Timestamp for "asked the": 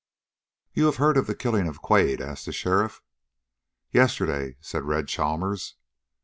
2.21-2.51